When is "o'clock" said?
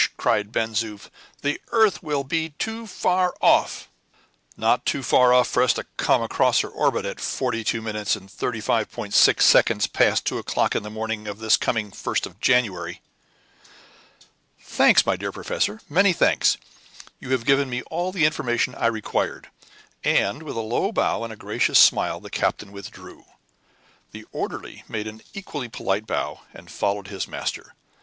10.39-10.75